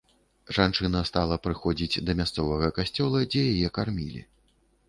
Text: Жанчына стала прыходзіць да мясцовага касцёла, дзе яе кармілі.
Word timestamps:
Жанчына 0.57 1.01
стала 1.09 1.37
прыходзіць 1.43 2.01
да 2.07 2.17
мясцовага 2.21 2.73
касцёла, 2.81 3.23
дзе 3.35 3.45
яе 3.53 3.67
кармілі. 3.81 4.27